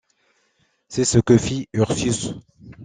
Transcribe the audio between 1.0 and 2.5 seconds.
ce que fit Ursus.